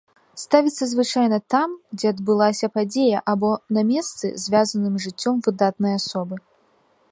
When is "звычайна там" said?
0.93-1.75